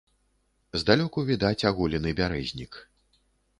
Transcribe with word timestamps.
Здалёку 0.83 1.25
відаць 1.29 1.67
аголены 1.73 2.17
бярэзнік. 2.23 2.71